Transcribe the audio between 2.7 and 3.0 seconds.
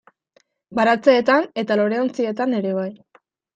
bai.